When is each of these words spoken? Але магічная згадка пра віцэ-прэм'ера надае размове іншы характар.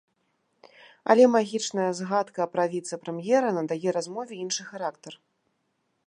Але 1.13 1.23
магічная 1.35 1.85
згадка 1.99 2.41
пра 2.53 2.65
віцэ-прэм'ера 2.73 3.49
надае 3.59 3.89
размове 3.97 4.33
іншы 4.45 4.63
характар. 4.71 5.13